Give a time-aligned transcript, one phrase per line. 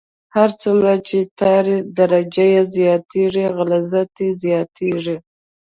[0.35, 1.65] هر څومره چې د ټار
[1.99, 5.17] درجه زیاتیږي غلظت یې زیاتیږي